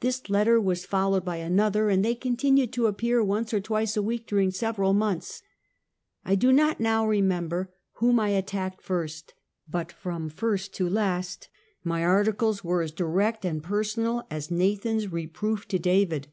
This 0.00 0.30
letter 0.30 0.58
was 0.58 0.86
followed 0.86 1.22
by 1.22 1.36
another, 1.36 1.90
and 1.90 2.02
they 2.02 2.14
continued 2.14 2.72
to 2.72 2.86
appear 2.86 3.22
once 3.22 3.52
or 3.52 3.60
twice 3.60 3.94
a 3.94 4.02
week 4.02 4.26
during 4.26 4.50
sev 4.50 4.76
eral 4.76 4.94
months. 4.94 5.42
I 6.24 6.34
do 6.34 6.50
not 6.50 6.80
not 6.80 7.06
remember 7.08 7.70
whom 7.96 8.18
I 8.18 8.30
attacked 8.30 8.80
first, 8.80 9.34
but 9.68 9.92
from 9.92 10.30
first 10.30 10.72
to 10.76 10.88
last 10.88 11.50
my 11.84 12.02
articles 12.02 12.64
were 12.64 12.80
as 12.80 12.90
direct 12.90 13.44
and 13.44 13.62
per 13.62 13.84
sonal 13.84 14.24
as 14.30 14.50
Nathan's 14.50 15.12
reproof 15.12 15.68
to 15.68 15.78
David. 15.78 16.28